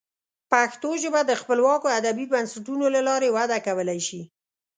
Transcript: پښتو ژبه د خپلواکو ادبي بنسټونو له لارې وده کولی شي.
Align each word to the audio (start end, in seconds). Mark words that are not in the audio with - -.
پښتو 0.51 0.89
ژبه 1.03 1.21
د 1.25 1.31
خپلواکو 1.41 1.87
ادبي 1.99 2.25
بنسټونو 2.33 2.85
له 2.95 3.01
لارې 3.07 3.29
وده 3.37 3.57
کولی 3.67 3.99
شي. 4.07 4.21